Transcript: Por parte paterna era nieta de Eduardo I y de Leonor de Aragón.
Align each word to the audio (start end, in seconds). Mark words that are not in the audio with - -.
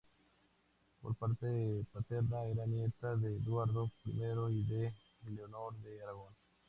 Por 0.99 1.13
parte 1.15 1.85
paterna 1.93 2.43
era 2.47 2.65
nieta 2.65 3.15
de 3.17 3.35
Eduardo 3.35 3.91
I 4.05 4.13
y 4.49 4.63
de 4.63 4.93
Leonor 5.29 5.77
de 5.77 6.01
Aragón. 6.01 6.33